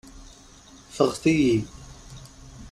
Ffeɣt-iyi. 0.89 1.57